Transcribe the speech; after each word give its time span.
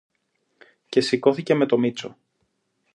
Και 0.89 1.01
σηκώθηκε 1.01 1.53
με 1.53 1.65
τον 1.65 1.79
Μήτσο. 1.79 2.17